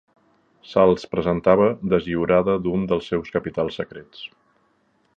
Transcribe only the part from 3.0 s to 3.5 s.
seus